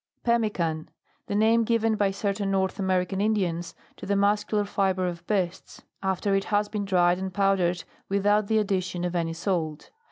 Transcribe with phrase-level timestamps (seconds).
[0.23, 0.89] PEMMECAN.
[1.27, 5.83] The name given by cer tain North American Indians to the muscular fibre of beasts,
[6.01, 9.91] after it has been dried and powdered with out the addition of any salt.